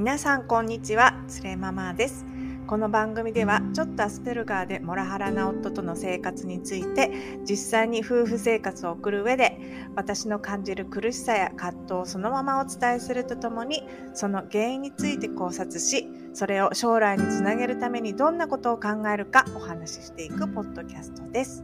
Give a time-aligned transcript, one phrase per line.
[0.00, 2.24] 皆さんこんにちはつれママです
[2.66, 7.10] この番組ではちょっとアスペルガーでモラハラな夫との生活について
[7.46, 9.60] 実際に夫婦生活を送る上で
[9.94, 21.62] 私の感じる苦しさや葛藤をそのままお伝えするとともにその原因について考察しそれを将来につなげるためにどんなことを考えるかお話ししていくポッドキャストです。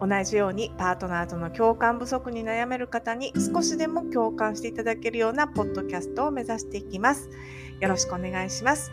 [0.00, 7.28] 同じようにパートナーとの共感不足に悩める方に少しでも共感していただけるようなポッドキャストを目指していきます。
[7.80, 8.92] よろしくお願いします。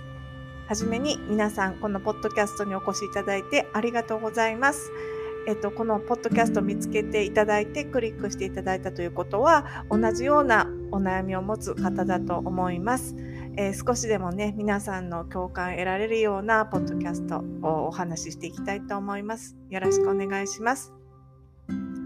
[0.68, 4.91] はじめに皆さんこのポッドキャストにお越しいただいてありがとうございます。
[5.48, 13.16] えっと、このポッドキャストを見つけていただいてクリックしていただいたということは同じようなお悩みを持つ方だと思います。
[13.58, 19.55] えー、少しでもね皆さんの共感得られるようなポッドキャストをお話ししていきたいと思います。
[19.70, 20.94] よろしくお願いします。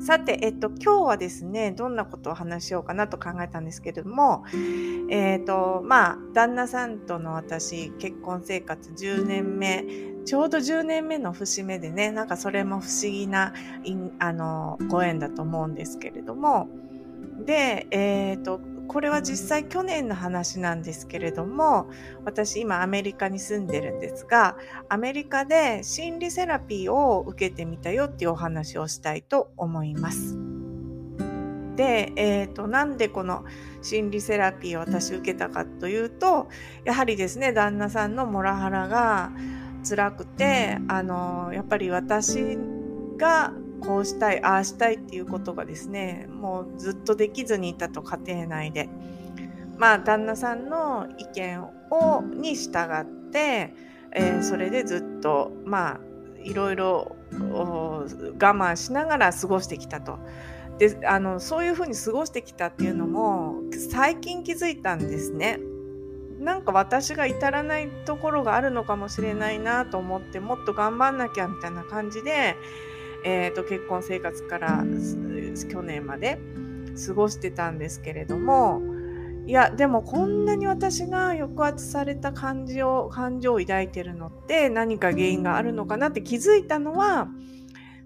[0.02, 4.46] さて、えっと、今日はですね、どんなことを話しようかなと考えたんですけれども、
[5.10, 9.85] えっ、と、まあ、旦那さんとの私、結婚生活10年目、
[10.23, 13.54] ちょうど10年目の節目でね、なんかそれも不思議な、
[14.20, 16.70] あの、ご縁だと思うんですけれども、
[17.45, 21.91] で、えっ、と、これは実際去年の話なんですけれども、
[22.26, 24.57] 私今アメリカに住んでるんですが、
[24.90, 30.35] アメリカで心理セラピーを受けてみたよっていうお話をしたいと思います。
[31.76, 33.45] で、えーと、なんでこの
[33.84, 36.49] 心理セラピーを私受けたかというと
[36.84, 39.32] やはりですね旦那さんのモラハラが
[39.87, 42.57] 辛くてあのやっぱり私
[43.17, 48.90] がこうしたいああしたいっていうことがですねもうずっとできずにいたと家庭内で
[49.77, 53.74] まあ旦那さんの意見をに従って、
[54.12, 56.00] えー、それでずっとまあ
[56.44, 60.20] いろいろ我慢しながら過ごしてきたと。
[60.77, 63.55] であのそういうふうに過ごしてきたっていうのも
[63.91, 65.59] 最近気づいたんですね。
[66.40, 72.56] なんか私が至らないところがあるのかもしれないなと思ってもっと頑張んなきゃみたいな感じで
[73.25, 74.84] えーと、結婚生活から
[75.69, 76.40] 去年まで
[77.07, 78.81] 過ごしてたんですけれども
[79.46, 87.30] いやでもこんなに私が抑圧された感情感情を抱いてるのって何か原因があるのかなって気づいたのは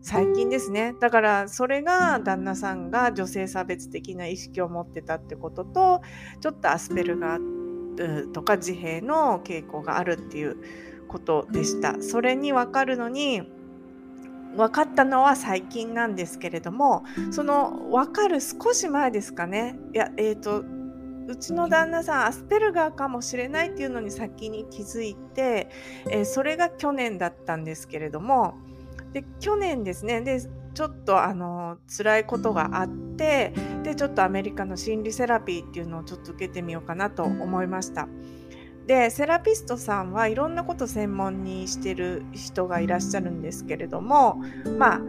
[0.02, 0.96] 最近ですね。
[1.00, 6.02] だからそれが旦那さんが女性差別的な意識を持ってたってことと
[6.42, 10.58] ちょっとアスペルガーとか自閉の傾向があるっていう
[11.08, 12.02] ことでした。
[12.02, 13.44] それに分かるのに
[14.56, 20.64] 分かったのは最近なんですけれどもその分かる少し前ですかねいやえっ、ー、と
[21.28, 25.70] うちの旦那さんアスペルガーかもしれないっていうのに先に気づいて、
[26.10, 28.56] えー、それが去年だったんですけれども
[29.14, 30.42] で去年ですねで
[30.74, 33.54] ちょっとあの辛いことがあって
[33.84, 38.08] でちょっとアメリカの心理セラピーっていうのをちょっと受けてみようかなと思いました。
[38.88, 44.42] でセラピストさんはいろんなことを専門にしてる人がいらっしゃるんですけれども
[44.78, 45.02] まあ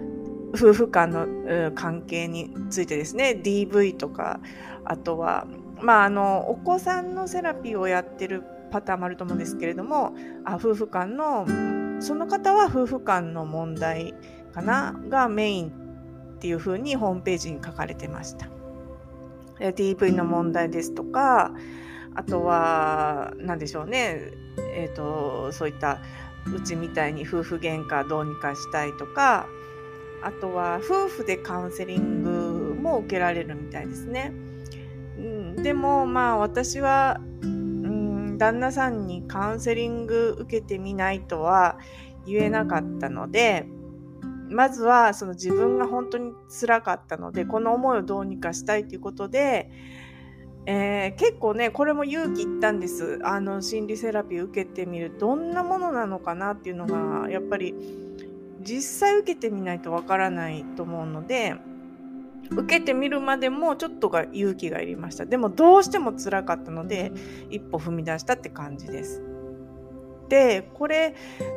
[0.55, 4.41] 夫婦間の関係についてですね DV とか
[4.85, 5.47] あとは
[5.81, 10.15] まああのお子さんのセラピーをやってるパターンもあると思うんですけれども
[10.45, 11.47] あ夫婦間の
[12.01, 14.15] その方は夫婦間の問題
[14.53, 15.69] かながメイン
[16.37, 18.49] っていうふうにホームページに書かれてました。
[19.59, 21.53] DV の問題ですとか
[22.15, 24.33] あとは何でしょうね
[24.75, 26.01] えっ、ー、とそういった
[26.55, 29.47] うちみたいに夫婦喧嘩どうにかしたいとか
[30.23, 34.33] あとは夫婦でカウンセリングも受けられるみたいですね。
[35.19, 41.79] うん、でもまあ私は、うん、旦那さんにカウンセリング受けてみないとは
[42.27, 43.67] 言えなかったので
[44.49, 49.71] まずはその自分が本当につらかったのでこの思いをどうにかしたいということで
[50.67, 53.21] えー、結構ねこれも勇気いったんです。
[53.23, 55.17] あの心理セラピー受けてみる。
[55.19, 57.75] どんなものなのかなっていうのがやっぱり
[58.61, 61.55] 実際受けてみないとわからないと思うので
[62.51, 65.27] 受けてみるまでもちょっとが勇気がいりました。
[65.27, 67.13] でもどうしても辛かったので
[67.51, 69.34] 一歩踏み出したって感じです。
[70.29, 71.15] でこれ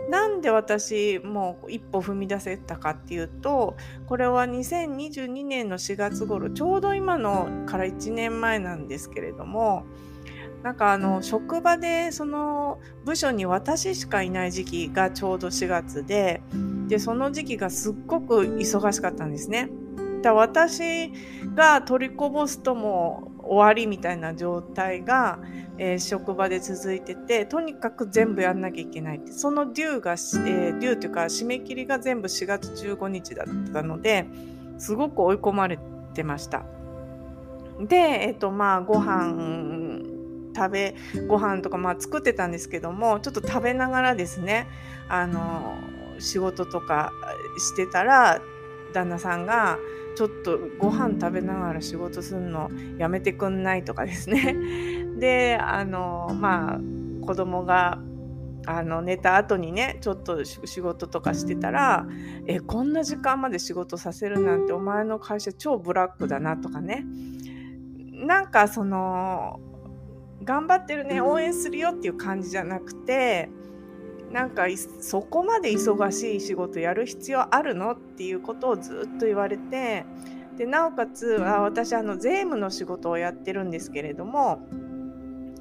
[0.10, 3.78] なんで私もう一歩踏み出せたかっていうと
[4.08, 9.86] これは2022年の4月頃ちょうど今のから1年前なんですけれども
[10.64, 16.42] なんかあの職場でその部署に私しかいない時期がちょうど4月で
[16.88, 19.70] でその時期がすっごく忙しかったんですね。
[20.22, 21.12] だ私
[21.54, 25.40] が取りこぼすとも終わりみたいな状態が
[25.80, 34.26] えー、職場で続いててとにかく全部やんなきゃいけないってそのデューが、えー、デューというか締め切りが全部4月15日だったので
[34.80, 35.80] すごく追い込まれ
[36.14, 36.64] てました。
[37.80, 40.02] で、えっ、とまあご飯
[40.56, 40.96] 食べ
[41.28, 44.68] ご飯とかまあ作ってたんですけどもちょっと食べながらですね
[45.10, 45.78] あの
[46.20, 47.12] 仕事とか
[47.60, 48.42] してたら
[48.94, 49.78] 旦那さんが
[50.18, 54.56] ちょっとご飯食べながら仕事するのやめてくんないとかですね。
[55.20, 56.80] であのまあ
[57.24, 58.00] 子供が
[58.66, 62.08] あの寝た後にねちょっと仕事とかしてたら
[62.48, 67.06] 「えこんな時間まで仕事させるなんてお前の会社超ブラックだな」とかね。
[68.12, 69.60] なんかその
[70.44, 73.52] 頑張ってるね応援するよっていう感じじゃなくて
[74.32, 74.66] なんか
[75.02, 77.94] そこまで忙しい仕事やる必要あるの？
[77.94, 80.06] っていうことをずっと言われて
[80.58, 84.60] でなおかつあ私あの税務の仕事をやってるんですけれども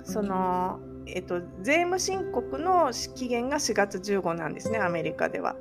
[0.05, 5.57] そのえっと、税務申告の期限が4月15なんですね、アメリカでは。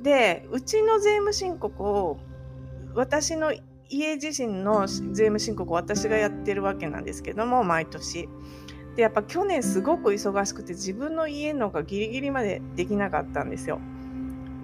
[0.00, 2.18] で、うちの税務申告を、
[2.94, 3.52] 私の
[3.88, 8.28] 家自身の税務申告を私がやってるわけなんですけども、毎年。
[8.96, 13.80] で、やっぱ去年すごく忙しくて、自分の家のがギリギリまでできなかったんですよ。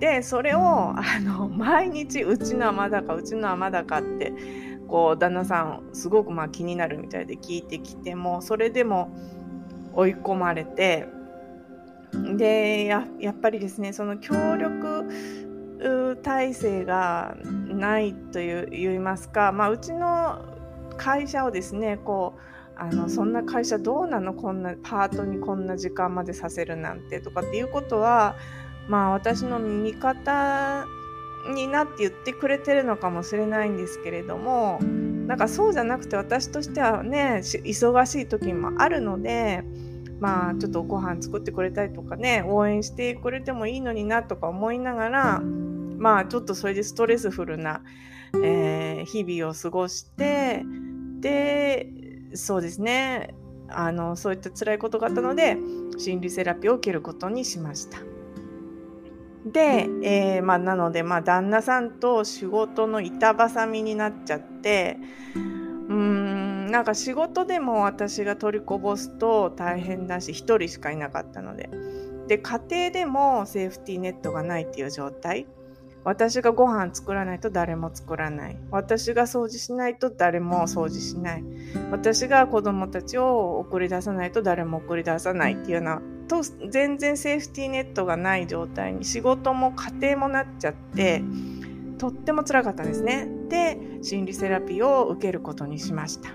[0.00, 4.32] で、それを、あの、 毎日、うちのはまだか、うちのはまだかって、
[4.88, 9.14] こう、旦那さん、すごくまあ気になるみたいで聞いてきても、それでも、
[9.94, 11.06] 追い込まれて
[12.36, 20.44] でやっぱりですねその協力体制がないという言いますか、まあ、うちの
[20.96, 24.34] 会社をですねこうあのそんな会社どうなの？
[24.34, 28.36] こんなパートにこんな時間までさせるなんてとかっていうことは
[28.88, 30.86] まあ私の味方
[31.54, 34.80] になって言ってくれてるのかもしれないんですけれども
[35.26, 39.64] なんかそうじゃなくて私としてはね忙しい時もあるので
[40.20, 47.82] まあちょっとご飯作ってくれたりとかね応援してくれてもいいのになとか思いながらまあちょっとそれでストレスフルな、
[48.42, 50.64] えー、日々を過ごして
[51.20, 51.88] で
[52.34, 53.34] そうですね
[53.68, 55.56] あのそういった辛いことがあったので
[55.98, 57.98] 心理セラピーを受けることにしました。
[59.44, 64.98] で、えー、まあ、なので、まあ、旦那さんと仕事の板挟みになっちゃって、
[65.34, 71.70] うん、なんか仕事でも私が取りこぼすと大変だし、1人しかいなかったので。
[72.28, 75.46] で、家庭でもセーフティーネットがないっていう状態。
[76.04, 78.56] 私がご飯作らないと誰も作らない。
[78.70, 81.44] 私が掃除しないと誰も掃除しない。
[81.90, 91.22] 私が子供たちを送り出さないと誰も送り出さないっていうようなと全然セーフティーネットがない状態に仕事も家庭もなっちゃって
[91.98, 93.28] とっても辛かったんですね。
[93.48, 96.30] で心理セラピーを受けることにしました。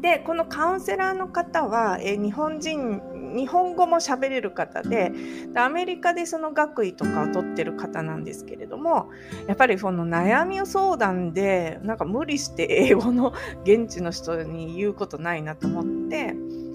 [0.00, 3.02] でこのカウンセラーの方は、え日本人
[3.34, 5.12] 日本語も喋れる方で
[5.52, 9.10] でアメリカでその学位とかを取ってる方なんですけれども
[9.46, 13.32] やっぱりその悩み相談でなんか無理して英語の
[13.64, 16.34] 現地の人に言うことないなと思って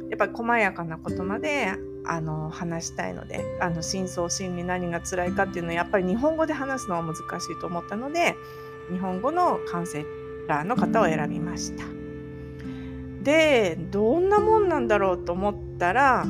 [0.10, 1.74] やっぱり細やかなことまで
[2.08, 8.36] あの話したいのであの深層心理何が辛いかっていうのはやっぱり日本語で話すのは難しいと思ったので
[8.92, 10.06] 日本語のカウンセ
[10.48, 12.05] ラーの方を選びました。
[13.26, 16.26] でどんなもんなんだろうと思ったら、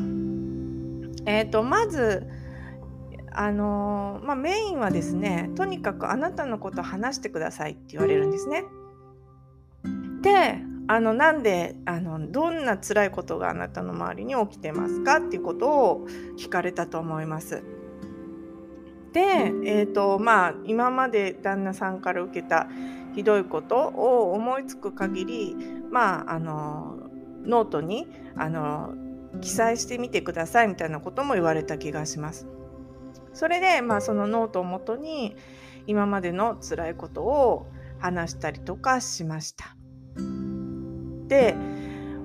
[1.26, 2.26] えーと、まず
[3.38, 8.64] あのまあ、メインはですねとにかくあなたのことを話してくださいって言われるんですね。
[10.22, 16.08] であのなんであのどんな辛いことがあなたの周りに起きてますかっていうことを
[16.40, 17.62] 聞かれたと思います。
[19.12, 19.22] で、
[19.66, 22.70] えーとまあ、今まで旦那さんから受けた
[23.16, 25.56] ひどいことを思いつく限り、
[25.96, 26.98] まあ、あの
[27.46, 28.94] ノートにあの
[29.40, 32.48] 記載してみてくださいみたいなことも言われた気がします。
[33.32, 35.38] それで、まあ、そのノートをもとに
[35.88, 37.68] 今までの辛いことを
[38.00, 39.78] 話したりとかしました。
[41.30, 41.56] で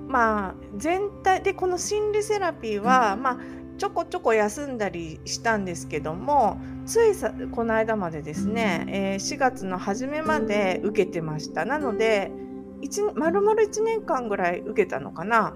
[0.05, 3.37] まあ全体でこの心理セラピーはまあ
[3.77, 12.33] ちょこちょこ休んだりしたんですけどもついさこの間までですね、えー、4月の初めまで受けてましたなので
[13.15, 15.55] 丸々1年間ぐらい受けたのかな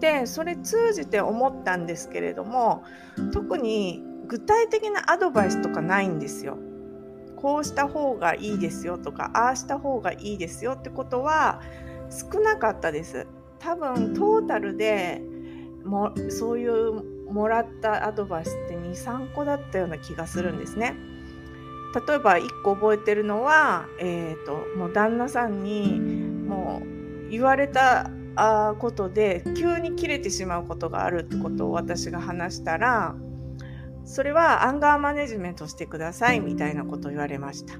[0.00, 2.84] でそれ通じて思ったんですけれども
[3.32, 6.56] 特に具体的なアドバイスとかないんですよ。
[7.36, 11.62] こうした方がいいですよとかああした方がいいですよってことは
[12.10, 13.26] 少なかったです。
[13.58, 15.22] 多分トータルで
[15.84, 17.02] もそういう
[17.32, 20.96] もらったアドバイスって23個だったような気がするんですね。
[21.94, 28.10] 例えば1個覚えてるのは、えーと、もう旦那さんにもう言われた
[28.78, 33.14] ことで急に切れてしまうことがあるってことを私が話したら
[34.04, 37.74] それはアンガーマネジメントしてくださいみたいなことを言われました。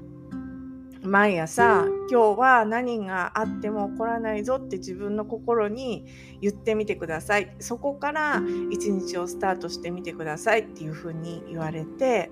[1.03, 6.05] 毎朝今日は何があっても起こらないぞって自分の心に
[6.41, 12.29] 言ってみてくださいそこから一日をスタートしてみてくださいっていうふうに言われて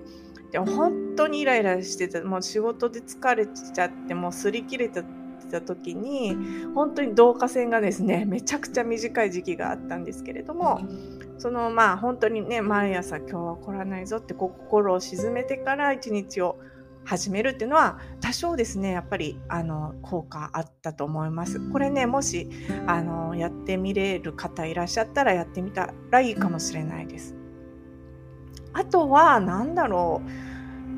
[0.50, 5.04] でも本当にイライラしててもう仕事で疲れちゃってもう擦り切れて
[5.50, 6.36] た時に
[6.74, 10.80] 本当に導火線がですね めちゃくちゃ短い時期があったんですけれども
[11.38, 16.58] そのまあ本当にね毎朝今日は来らないぞって心を鎮めてから一日を
[17.04, 21.58] 始めるっていうのは多少ですねやっぱりあの効果あったと思います。
[21.70, 22.48] これねもし
[22.86, 27.39] あのやってみれる方いらっしゃったらやってみたらいいかもしれないです。
[28.72, 30.22] あとは何だろ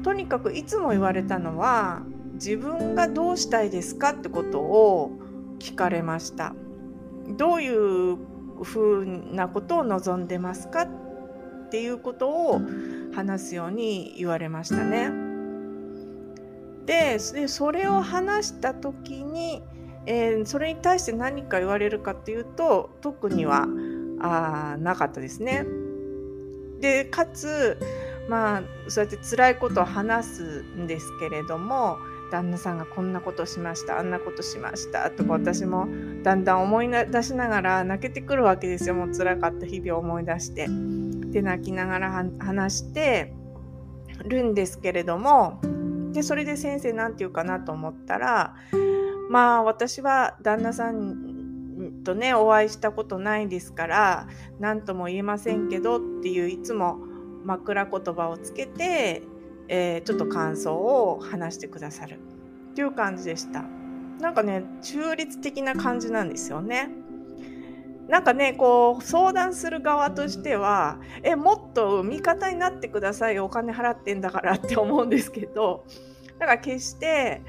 [0.01, 2.03] うとにかくいつも言われたのは
[2.35, 5.13] 自分がどうしたいですかってことを
[5.59, 6.55] 聞かれました
[7.37, 8.17] どういう
[8.65, 10.89] ふうなことを望んでますかっ
[11.71, 12.61] ていうことを
[13.15, 15.11] 話すように言われましたね。
[16.85, 19.63] でそれを話した時に、
[20.05, 23.67] えー、それに対して何か言われるかっていうと特には
[24.21, 25.65] あなかったですね。
[26.83, 27.79] でかつ
[28.29, 31.97] まあそうやって辛いことを話すんですけれども
[32.31, 35.87] 旦那さんがこんなことしましたあんなことしましたとか私も
[36.23, 40.69] だんだん思い出しながら泣けてくるわけですよもう辛かった日々を思い出して。
[41.33, 43.33] で泣きながら話して
[44.25, 45.61] るんですけれども
[46.13, 48.55] でそれで先生何て言うかなと思ったら
[49.31, 51.32] まあ私は旦那さん
[52.03, 54.29] とねお会いしたことないですから
[54.61, 56.99] 何とも言えませんけどっていういつも
[57.45, 59.23] 枕言葉をつけて、
[59.69, 62.21] えー、ちょっと感想を話してくださる
[62.71, 63.65] っていう感じでした。
[64.21, 66.91] なんかね中立的な感じなんですよね。
[68.09, 75.85] なんかねこう相談する側としてはえもっと味方になってくださいお金払ってんだからって思うんですけど
[76.39, 77.43] だから決して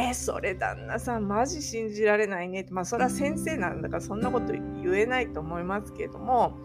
[0.00, 6.56] えそれ旦那さんマジ信じられないねってまあそれは先生なんだからそんなこと言えないと思いますけれども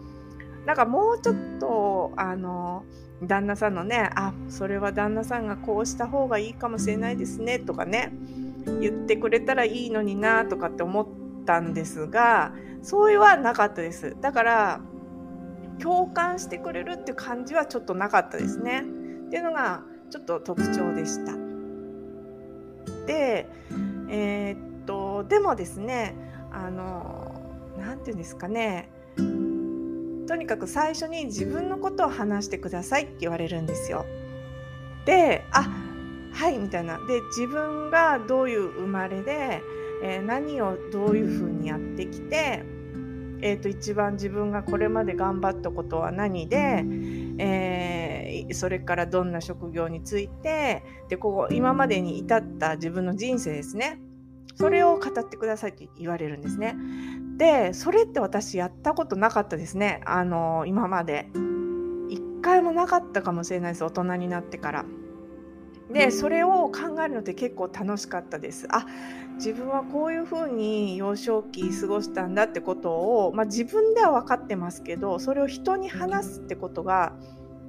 [0.64, 2.84] なんかもうちょっとあの
[3.22, 8.12] 旦那さんのねあそれは旦那さんがこうした方がいいかもしれないですねとかね
[8.80, 11.06] 言ってくれたらいいのになとかって思っ
[11.44, 12.52] たんですが
[12.82, 14.16] そういうはなかったです。
[14.20, 14.80] だから
[15.78, 18.82] 共感してくれるって感じはちょっとなかったですね。
[19.26, 21.45] っていうのがちょっと特徴でした。
[23.06, 23.48] で、
[24.08, 26.14] えー、っとでもですね
[26.52, 27.40] あの
[27.78, 34.04] 何て言うんですかねとにかく最初に自分のことを話してくださいって言われるんですよ。
[35.04, 35.68] であ
[36.32, 39.62] はいみたいなで自分がどういう生まれで、
[40.02, 42.64] えー、何をどういうふうにやってきて
[43.42, 46.84] えーと、一番自分がこれまで頑張ったことは何で、
[47.38, 54.00] えー、それからどんな職業についてでこう今までに至った自分の人生ですね
[54.54, 56.76] それを語ってくださいって言われるんですね。
[57.36, 61.28] でそれって私やったことなかったですねあの今まで。
[62.08, 64.84] 一回もなかったかもしれないです大人になってから。
[65.92, 68.66] でそれを考えるのって結構楽しかったです。
[68.70, 68.86] あ
[69.36, 77.12] 自分はこういうふうに幼少期過ごしたんだってことを、まあ、自分では分かってますけどそれを人に話すってことが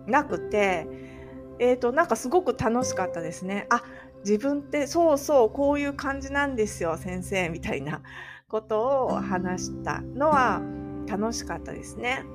[0.05, 0.87] なくて、
[1.59, 3.67] えーと、なんかすごく楽しかったですね。
[3.69, 3.83] あ
[4.23, 8.01] 自分ってそうそうこういう感じなんですよ先生みたいな
[8.47, 10.61] ことを話したのは
[11.07, 12.25] 楽しかったですね。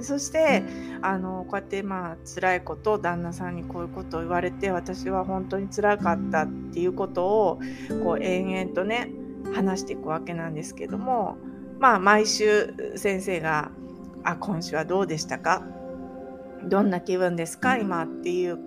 [0.00, 0.62] そして
[1.02, 7.60] あのこうやってまあ辛いことを旦那さんにこういうことを言われて私は本当に辛かったっていうことを
[8.04, 9.10] こう延々とね
[9.54, 11.36] 話していくわけなんですけども
[11.78, 13.70] まあ毎週先生が
[14.24, 15.62] 「あ今週はどうでしたか？
[16.64, 17.76] どんな気分ですか？
[17.76, 18.58] 今」っていう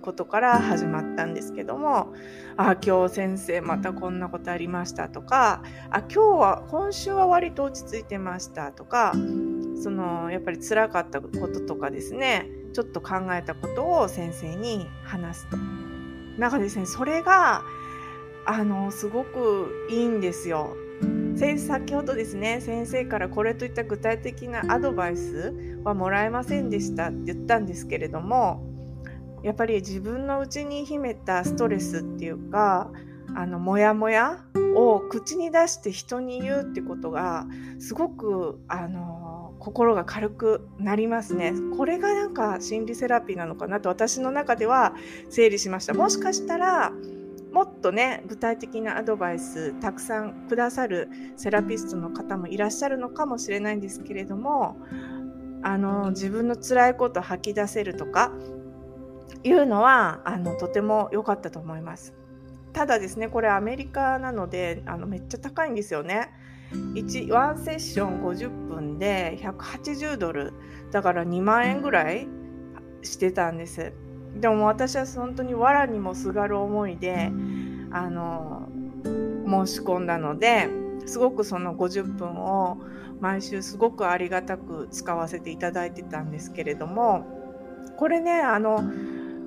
[0.00, 2.14] ことから始まったんですけども
[2.56, 9.12] 「あ今日先生またこんなことありました」とか「あ今日は今週は割と落ち着いてました」とか
[9.80, 15.56] そのやっぱり辛かったこととかですねちょっと考えたことを先生に話すと。
[16.38, 17.62] なんかですねそれが
[18.46, 20.76] あのすごくいいんですよ。
[21.36, 28.64] 先先ほどですね先生からこれといった具体的なアドバイスはもらえませんでしたって言ったんですけれども
[29.44, 32.90] やっぱり自分の内に秘めたストレスっていうか
[33.36, 34.42] あのモヤモヤ
[34.74, 37.46] を口に出して人に言うってことが
[37.78, 39.27] すごくあの
[39.58, 41.52] 心が軽くなりますね。
[41.76, 44.94] これがなんか心理セラピーなのかなと私の中では
[45.28, 45.94] 整理しました。
[45.94, 46.92] もしかしたら
[47.52, 54.76] もっとね具体的なアドバイスたくさんくださるセラピストの方もいらっしゃるのかもしれないんですけれども
[55.62, 58.32] あの自分の辛いことを吐き出せるとか
[59.42, 62.14] いうのはあのとても良かったと思います。
[62.72, 66.30] ただですねこれアメリカなのであのめっちゃ高いんですよね。
[66.72, 70.52] 1ワンセッション50分で180ドル。
[70.90, 72.28] だから2万円ぐらい
[73.02, 73.92] してたんです。
[74.36, 77.32] でも私は本当に藁にもすがる思いで
[77.90, 78.68] あの
[79.04, 80.68] 申し込んだので
[81.06, 82.78] すごくその50分を
[83.20, 87.26] 毎週すごくありがたく使わせていただいてたんですけれども
[87.96, 88.84] これねあの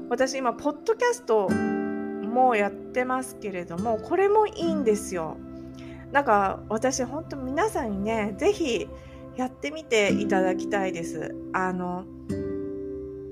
[0.10, 5.38] 私今ポッドキャストもやってますけれどもこれもいいんですよ。
[6.12, 8.90] なんか私本当皆さんにね是非
[9.38, 11.36] やってみていただきたいです。
[11.54, 12.06] あの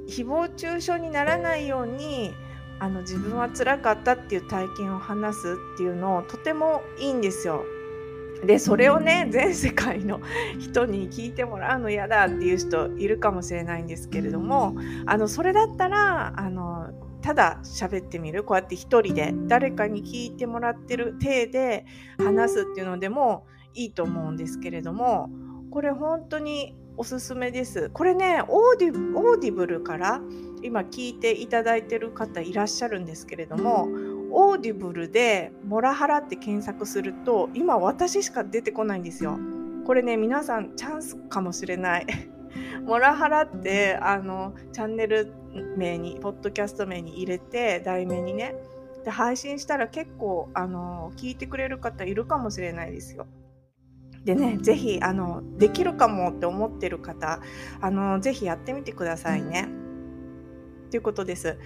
[0.08, 2.32] 誹謗中傷にならないように
[2.80, 7.64] あの自分は辛かったっていう体験を話すっていうのをとてもいいんですよ。
[8.46, 10.22] でそれをね全世界の
[10.60, 16.69] 人に聞いてもらうの嫌だっていう人いるかもしれないんですけれどもあのそれだったらあの
[17.22, 21.86] ただ喋ってみるこうやって一人で誰かに聞いてもらってる体で
[22.18, 25.30] 話すっていうのでもいいと思うんですけれども
[25.72, 27.90] これ本当におすすめです。
[27.92, 30.20] これねオーディ Audible から
[30.62, 33.88] 今聞いていただいてる方いらっしゃるんですけれども
[34.32, 39.40] Audible でモラハラって検索すると今私しか出てこないんですよ。
[39.86, 42.08] これね皆さんチャンスかもしれない。
[42.86, 45.32] モラハラってあのチャンネル
[45.78, 48.56] 名にポッドキャスト名に入れて題名にね
[49.04, 53.28] で配信したら結構あの聞いてくれる方いるかもしれないですよ。
[54.26, 57.40] でね、ぜひ、あの、できるかもって思ってる方、
[57.80, 59.70] あの、ぜひやってみてくださいね。
[60.92, 61.58] ということです。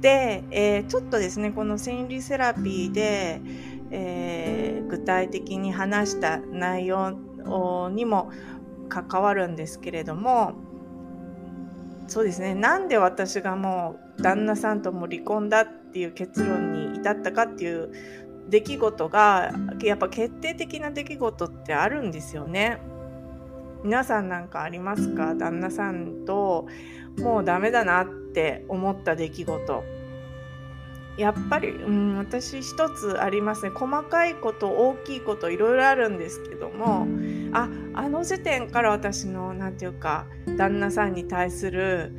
[0.00, 3.40] で、えー、ちょっとですね、この心理セラピーで、
[3.90, 7.16] えー、具体的に話した内容
[7.90, 8.30] にも
[8.88, 10.54] 関わるんですけれども、
[12.08, 17.90] そうですね、なんで私がもう旦那さんとも離婚だっていう結論に至ったかっていう
[18.48, 19.52] 出来事が
[19.82, 22.78] やっぱ決定的な出来事ってあるんですよね。
[23.82, 25.34] 皆さんなんかありますか？
[25.34, 26.66] 旦那さんと
[27.18, 29.84] もうダメだなって思った出来事。
[31.16, 33.70] やっぱり、うん、私一つありますね。
[33.70, 37.06] 細かいこと大きいこといろいろあるんですけども
[37.52, 40.26] ああの時点から私の何て言うか
[40.58, 42.12] 旦那さんに対する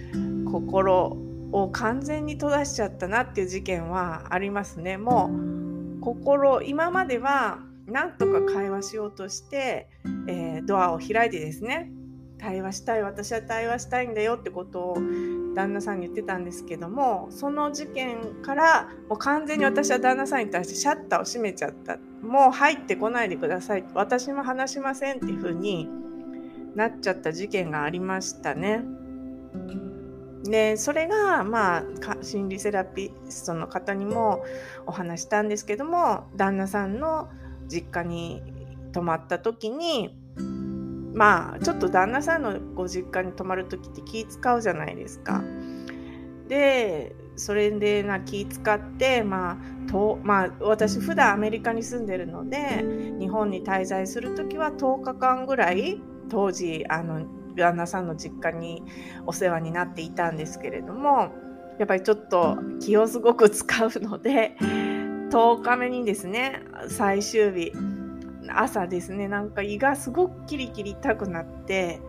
[0.46, 1.18] 心
[1.52, 4.98] を完全に閉ざしちゃったなっていう事件はありますね。
[4.98, 9.90] もう心今まではなんとか会話しようとして、
[10.28, 11.92] えー、ドアを開いてですね
[12.40, 14.98] 対話したい私は対話したいんだよってことを
[15.56, 25.90] 旦那さんに言ってたんですけどもその事件からもう完全に私は旦那さんに対してシャッターを閉めちゃったもう入ってこないでください私も話しませんっていう風に
[26.76, 28.84] なっちゃった事件がありましたね。
[30.44, 31.84] でそれがまあ
[32.22, 34.44] 心理セラピストの方にも
[34.86, 37.30] お話したんですけども旦那さんの
[37.68, 38.42] 実家に
[38.94, 40.16] 泊まった時に
[41.18, 45.44] まあちょっと旦那さんのご実家に泊まる時って気使うじゃないですか。
[46.48, 52.86] でそれでな気使ってまあとまあ私普段アメリカに住んでるので
[53.20, 56.00] 日本に滞在する時は10日間ぐらい
[56.30, 57.26] 当時あの
[57.56, 58.84] 旦那さんの実家に
[59.26, 61.32] お世話になっていたんですけれども
[61.80, 64.56] やっぱりちょっと気をすごく使うので
[65.32, 67.72] 10日目にですね最終日
[68.52, 69.28] 朝ですね。
[69.28, 72.00] なんか胃がすごくキリキリ痛くなって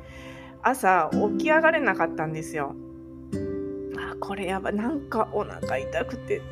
[0.62, 2.74] 朝起き上がれなかったんですよ。
[3.98, 6.42] あこれやばなんかお腹痛くて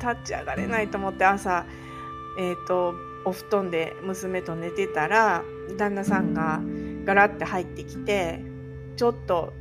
[0.00, 1.66] 立ち上がれないと思って朝
[2.38, 5.42] えっ、ー、とお布団で娘と寝てたら
[5.78, 6.60] 旦那さんが
[7.04, 8.40] ガラッて入ってきて
[8.96, 9.52] ちょっと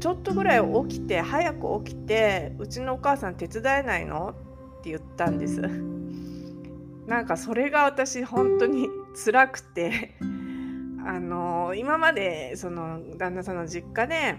[0.00, 4.34] ちょっとぐらい起きて早く起きてうちのお母さん手伝えないの？
[4.80, 5.89] って言ったんです。
[7.10, 8.88] なんかそれが私本当に
[9.24, 10.16] 辛くて
[11.04, 14.36] あの今までその旦那さんの実家で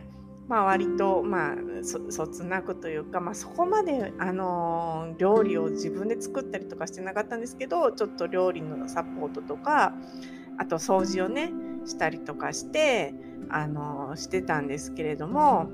[0.47, 9.93] まあ割とまあそつなくというか、まあ、そこまであの料理を自分で作ったりとかしてなかったんですけどちょっと料理のサポートとか
[10.57, 11.51] あと掃除をね
[11.86, 13.13] したりとかして
[13.49, 15.69] あのしてたんですけれども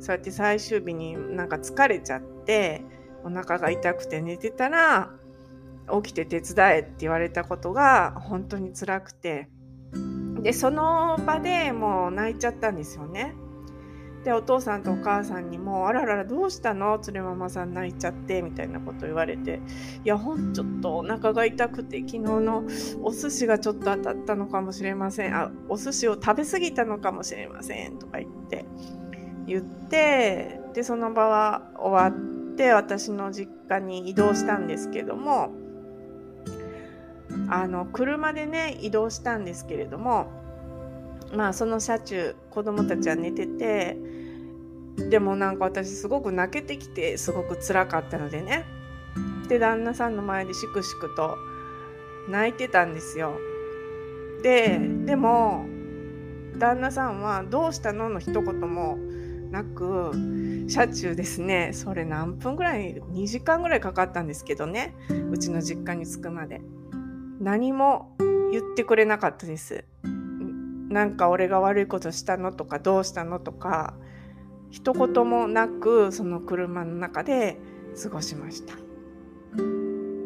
[0.00, 2.82] そうやって最終日になんか疲れちゃって
[3.22, 5.12] お腹が痛くて寝てたら
[6.02, 9.48] 起きて手伝えって言われたことが本当に辛くて。
[10.42, 13.34] でその場でもう泣いちゃったんですよね。
[14.24, 16.98] でお父さんとお母さんにも「あらららどうしたの？
[17.06, 19.60] 連れママさん泣いちゃって」みたいなこと言われて
[20.04, 22.64] 「いやほんちょっとお腹が痛くて昨日の
[23.02, 25.36] お寿司がちょっと当たったのかもしれません。
[25.36, 28.64] あお寿司を食べ過ぎたのかもしれません」とか言って。
[29.46, 35.50] 言ってでその場は終わっで私の実家に移動したんですけども
[37.48, 40.30] あの車でね移動したんですけれども
[41.34, 43.96] まあその車中子供たちは寝てて
[44.96, 48.64] でもなんか私すごく泣けてきてすごく辛かったのでね
[49.48, 51.36] で旦那さんの前でしくしくと
[52.28, 53.34] 泣いてたんですよ
[54.42, 55.66] ででも
[56.56, 58.98] 旦那さんは「どうしたの?」の一言も
[59.50, 60.12] なく
[60.68, 64.94] 車中ですねそれ何分ぐらい2時間ぐらいかかったんですけどね
[65.30, 66.60] うちの実家に着くまで
[67.40, 68.14] 何も
[68.52, 69.84] 言ってくれなかったです。
[70.90, 73.94] なんか俺が悪いことしたのとかどうしたのとか
[74.70, 77.58] 一言もなくその車の中で
[78.00, 78.74] 過ごしました。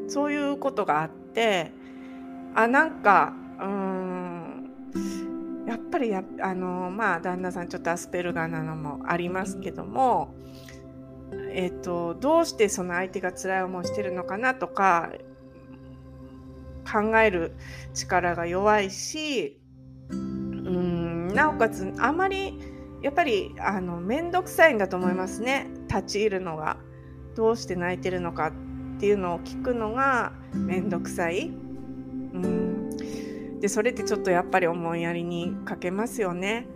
[0.09, 1.73] そういうことがあって
[2.55, 4.71] あなんかうん
[5.67, 10.35] やっぱりやあのまあ旦那さんちょっとアスペルガーなのもありますけども
[11.51, 15.11] えっ、とどうしてその相手が辛い思いしてるのかなとか
[16.85, 17.55] 考える
[17.95, 19.61] 力が弱いし
[20.11, 22.59] うんなおかつあまり
[23.03, 26.79] やっぱりあの面倒くさいんだと思いますね立ち入るのが
[27.35, 28.53] どうして泣いてるのかっ
[28.99, 31.49] ていうのを聞くのが面倒くさい。
[31.49, 31.53] う
[32.39, 32.75] ん
[33.61, 36.67] でそれってちょっとやっぱり思いやりに欠けますよね。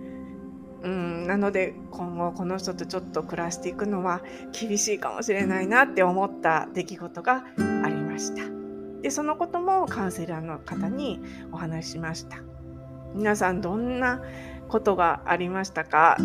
[0.83, 4.23] うん、なので今後この人とちょっと暮らしていくのは
[4.59, 7.45] 厳しいかもしれないなって思った出来事が
[7.85, 8.58] ありました。
[9.03, 11.21] でそのこともカウンセラーの方に
[11.53, 12.39] お話ししました。
[13.15, 14.23] 皆さんどんな
[14.69, 16.17] ことがありましたか？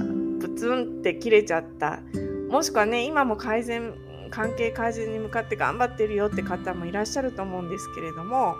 [0.41, 2.01] プツンって切れちゃった
[2.49, 3.93] もしくはね今も改善
[4.29, 8.55] 関係改善に向かって頑張ってるよって方もいらっしゃると思うんですけれども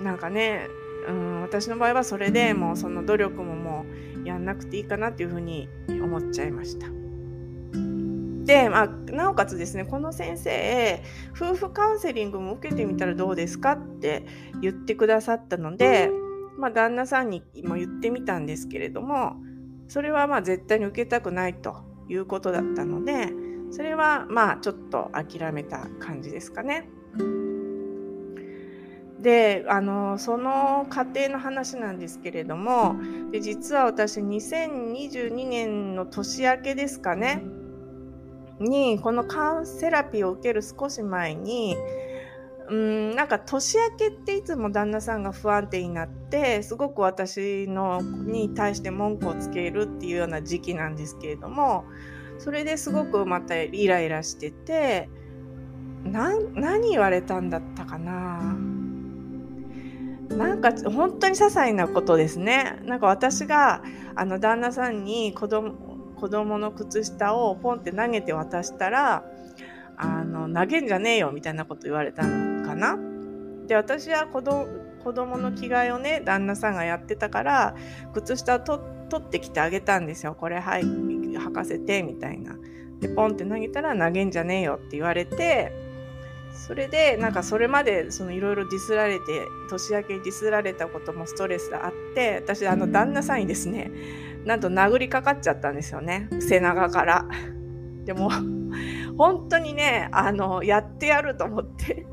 [0.00, 0.68] なんかね
[1.06, 3.84] うん私の場合はそれでもうその努力もも
[4.24, 6.97] うやんなくていいかなっていうふうに思っちゃいました。
[8.48, 11.02] で、まあ、なおかつですねこの先生
[11.36, 14.24] 夫婦カウンセリングも受けてみたらどうですかって
[14.62, 16.10] 言ってくださったので、
[16.56, 19.36] まあ、旦那さんにも言ってみたんですけれども
[19.86, 21.76] それはまあ絶対に受けたくないと
[22.08, 23.28] いうことだったので
[23.70, 26.88] それはまあちょっと諦めた感じですかね。
[29.20, 32.94] であのその過程の話なんですけれども
[33.32, 37.42] で実は私2022年の年明けですかね
[38.60, 41.76] にこのカウンセラピーを受ける少し前に
[42.68, 51.84] うんなんか年明けっていつも旦那さんが不安定になってすごく私のに対して文句をつけるっていうような時期なんですけれども
[52.38, 55.08] それですごくまたイライラしてて
[56.04, 58.56] 何言われたんだったかな
[60.30, 62.80] なんか本当に些細なことですね。
[62.84, 63.82] なんか私が
[64.14, 65.87] あの旦那さんに子供
[66.18, 69.24] 子供の靴下をポンって投げて渡したら
[69.96, 72.98] あの投げんじゃねえよみたいなこと言われたのかな？
[73.66, 74.66] で私は子供
[75.02, 77.74] 子供の着替えをね旦那さんがやってたから
[78.12, 78.80] 靴下を取
[79.16, 80.34] ってきてあげたんですよ。
[80.34, 82.56] これはい履かせてみたいな。
[83.00, 85.72] でポンって投げたら投げんじゃねえよって言われて
[86.52, 89.22] それでなんかそれまでそのいろいろディスられて
[89.70, 93.90] 年明けにディスられたこともストレスがあって私あの旦那さんにですね
[94.48, 96.26] なんと殴りかかっちゃったんですよね。
[96.40, 97.26] 背中から。
[98.06, 98.30] でも
[99.18, 102.06] 本当にねあのやってやると思って。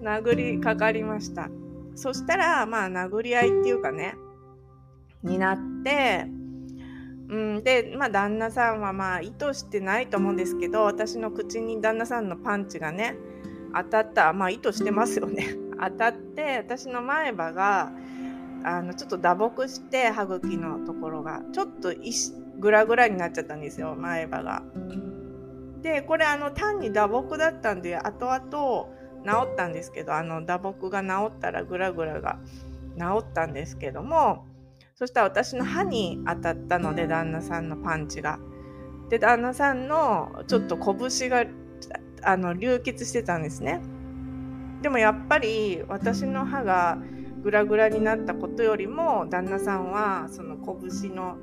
[0.00, 1.50] 殴りかかりました。
[1.96, 4.14] そしたらまあ殴り合いっていうかね。
[5.24, 6.26] になって。
[7.28, 13.16] うん、で、まあ、旦那さんはまあ意図してないと思うんですけど私の口に旦那さんのパンチがね
[13.74, 14.32] 当たった。
[14.32, 15.56] まあ意図してますよね。
[15.80, 17.90] 当たって私の前歯が
[18.66, 21.94] あのちょっと打撲して歯茎のところがちょっと
[22.58, 24.64] グラグラになっちゃったんですよ前歯が。
[25.82, 28.88] でこれあの単に打撲だったんで後々
[29.24, 32.40] 治ったんですけどあの打撲が治ったらグラグラが
[32.98, 34.44] 治ったんですけども
[34.96, 38.40] そしたら私の歯に当たったので旦那さんのパンチが。
[39.10, 41.44] で旦那さんのちょっと拳が
[42.22, 43.80] あの流血してたんですね。
[44.82, 46.98] でもやっぱり私の歯が
[47.46, 51.36] グラグラになったことよりも旦那さんはその拳の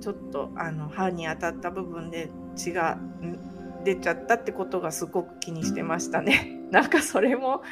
[0.00, 2.98] ちょっとあの歯に当たった部分で血が
[3.84, 6.62] 出ちゃったってことがすごく気にしてましたね。
[6.72, 7.62] なんかそれも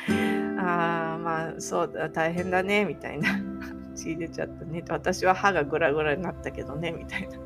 [0.59, 3.41] あまあそうだ大変だねみたいな
[3.95, 7.39] 血出ちゃったね私は歯がグラグラになったけどねみたいな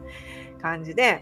[0.61, 1.21] 感じで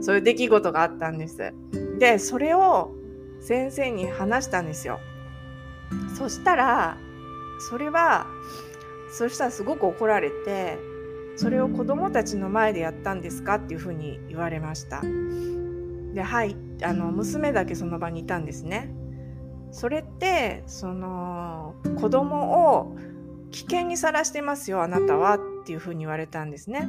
[0.00, 1.52] そういう出来事があったんです。
[1.98, 2.94] でそれを
[3.38, 4.98] 先生に話したんですよ。
[6.16, 6.96] そしたら
[7.58, 8.26] それは
[9.10, 10.78] そしたらすごく怒られて
[11.36, 15.02] それを子供たちの前でやったんですかっていうふうに言われました。
[16.16, 18.90] ではいあの娘だけその場にいたんですね
[19.70, 22.96] それってその子供を
[23.50, 26.88] 危険にさらしてますよあなたはっていうふうに言われたんですね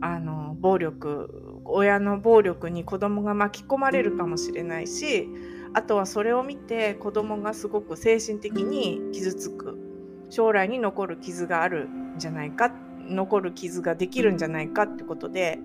[0.00, 5.28] あの暴力親の暴力に子供が巻き込まれるかもしれないし
[5.74, 9.88] あとはそれを見て子供がすごく精神的に傷つく。
[10.30, 12.72] 将来に残る傷があるんじゃないか
[13.08, 15.58] 残る傷ができるんじゃないかってことで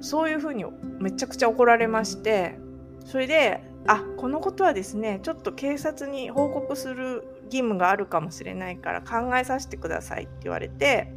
[0.00, 0.64] そういうふうに
[1.00, 2.58] めちゃくちゃ怒られまして
[3.04, 11.12] それであこのことはですねちょっと警察に報告する義務があるかもしれないから考えさせてくださいって言われて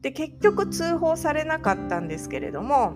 [0.00, 2.94] で結局通報されなかったんですけれども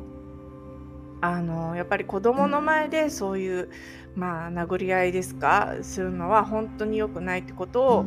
[1.20, 3.68] あのやっぱり子供の前でそういう
[4.14, 5.76] まあ殴り合いですか？
[5.82, 8.06] するのは本当に良くないってことを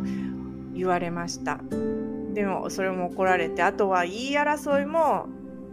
[0.73, 1.59] 言われました。
[2.33, 5.27] でもそれも怒られてあとは言い争いも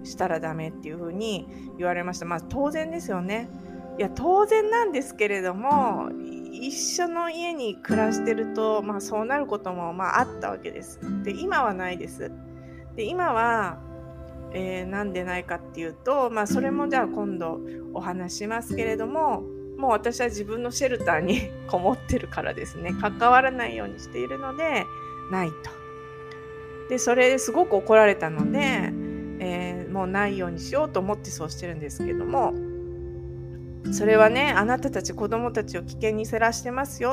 [0.04, 1.46] したらダメっていうふうに
[1.78, 2.26] 言われました。
[2.26, 3.48] まあ当然ですよね。
[3.98, 6.10] いや当然なんですけれども
[6.52, 11.00] 一緒の家に暮らしてると、まあ、そうなることもまああったわけです。
[11.22, 12.30] で今はないです。
[12.96, 13.78] で今は
[14.52, 17.60] えー、なんでないかっていうと、まあ、それもじゃあ今度
[17.94, 19.42] お話しますけれども
[19.76, 24.86] もう私は自分のシェルターに こもってるからですね関わらないようにしているので
[25.30, 25.54] ないと。
[26.88, 28.58] でそれですごく怒られたので、
[29.38, 32.52] えー、もうないようにしようと思ってそうしてるんですけども
[33.92, 37.12] それはねあなたたち子供たちを危険にさらしてますよ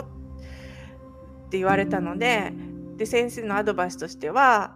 [1.47, 2.53] って言われたので
[2.97, 4.75] で先生のアドバイスとしては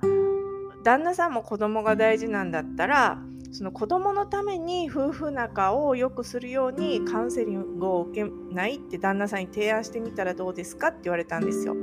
[0.83, 11.75] 旦那さんも子供が大事なんだったらその子供のために夫婦仲を良くするようにカウンセリングを受けないって旦那さんに提案してみたらどうですかって言われたんですよ。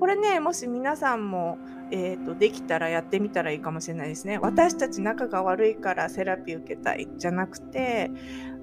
[0.00, 1.58] これねもし皆さんも、
[1.92, 4.38] えーと、できたらやってみたらいいかもしれないですね。
[4.38, 8.10] 私たち仲が悪いからセラピー受けたいじゃなくて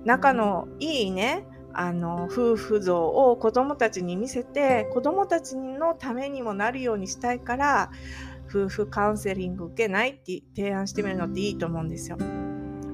[0.03, 7.91] 仲のいいねあの夫婦像を子供たちに見せて子供たちのためにもなるようにしたいから
[8.49, 12.17] 夫婦カウンセリング受けないって提案してみるのっていいと思うんですよ。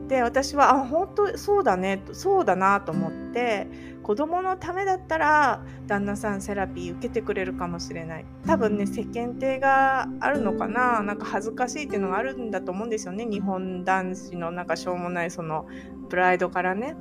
[0.08, 3.68] で私はあ本当そうだねそうだなと思って
[4.04, 8.26] 子供のためだったら旦那さんセラピー受けてくれるかもしれない。
[8.46, 13.26] 多分ね世間体があるのかななんか恥ずかしいっていうのがあるんだと思うんですよね。
[13.26, 15.66] 日本男子のなんかしょうもないその
[16.10, 16.96] プライドからね。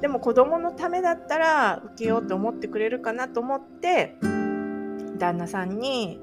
[0.00, 4.16] でも子供のためだったら受けようと思ってくれるかなと思って
[5.18, 6.18] 旦那さんに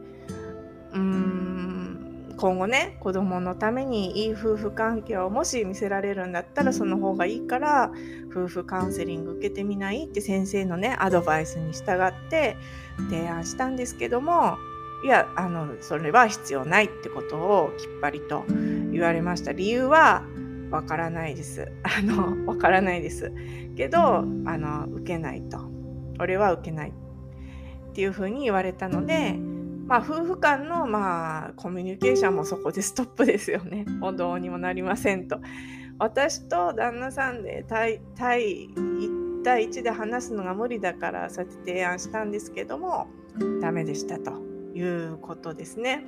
[0.98, 7.92] うーん今後ね子供のためにいい夫婦関係をもし見せられるんだったらその方がいいから
[8.30, 12.56] 夫婦カウンセリング受けてみないって先生のねアドバイスに従って
[13.10, 14.58] 提案したんですけども
[15.04, 18.46] いやあのそれは必要ないってことをきっぱりと
[18.92, 19.52] 言われました。
[19.52, 20.24] 理由は
[20.72, 21.72] わからないです。
[21.84, 23.32] あのわからないです。
[23.76, 25.60] けどあの受けないと。
[26.20, 26.90] 俺は受けない。
[26.90, 29.40] っていうふうに言われたので
[29.88, 33.86] まあ、夫婦間の、まあ、コミュニケーションもそこでストップですよね。
[34.00, 35.40] もうどうにもなりませんと。
[35.98, 43.08] 私と旦那さんで対対1対1で話すのが無理だからそうやって提案したんですけども
[43.62, 44.34] ダメでしたと
[44.76, 46.04] いうことですね。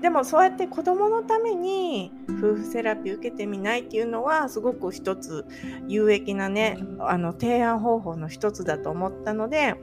[0.00, 5.46] でもそうやって子供のために夫婦セラピー受けてみないっていうのはすごく一つ
[5.86, 9.76] 有益なねあの提案方法の一つだと思ったので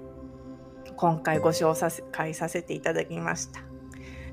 [0.99, 1.73] 今回ご紹
[2.11, 3.61] 介させていただきました。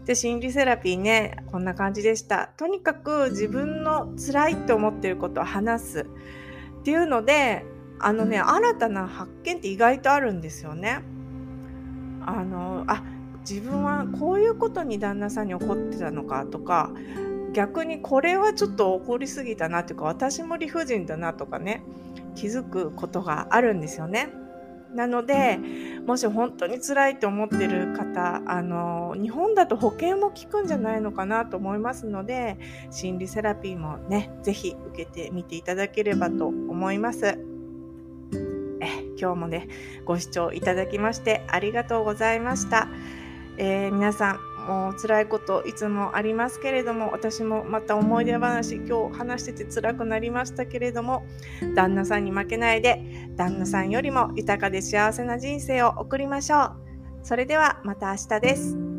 [0.04, 6.06] で心理セラピーねこんな感じでしたとにかく自分の辛いって思ってることを話す
[6.80, 7.64] っていうので
[8.00, 11.02] あのね新たな発見って意外とあるんですよね
[12.24, 13.02] あのあ
[13.48, 16.92] 自分はこういうことに旦那さんに怒ってたのかとか
[17.52, 21.82] 逆にこれはちょっと怒りすぎたなというか私も理不尽だなとかね
[22.34, 24.45] 気づくことがあるんですよね。
[24.96, 25.58] なので
[26.06, 32.58] もし本当に辛いと思ってる方あの日本だと保険も効くんじゃないのかなと思いますので
[32.90, 37.26] 心理セラピーもね是非受けてみていただければと思います。
[37.26, 39.68] え今日もね
[40.04, 42.88] ご視聴いただきましてありがとうございました。
[43.58, 51.24] えー、皆さんもう辛いこといつもありますけれども私もまた思い出話今日話してて辛くなりましたけれども
[51.74, 56.76] 旦那さんに負けないで旦那さんよりも豊かで幸せな人生を送りましょう。
[57.22, 58.95] それではまた明日です。